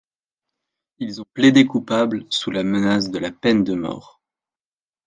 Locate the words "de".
3.11-3.19, 3.63-3.75